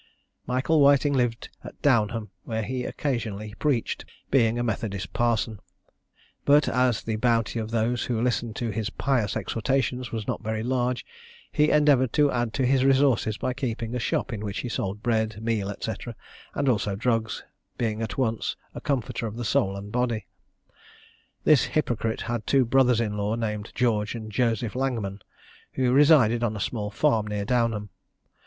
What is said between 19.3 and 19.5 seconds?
the